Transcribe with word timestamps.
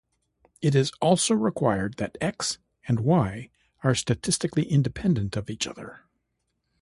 It 0.63 0.73
is 0.73 0.91
also 0.99 1.35
required 1.35 1.97
that 1.97 2.17
"X" 2.19 2.57
and 2.87 3.01
"Y" 3.01 3.51
are 3.83 3.93
statistically 3.93 4.63
independent 4.63 5.37
of 5.37 5.47
each 5.47 5.67
other. 5.67 5.99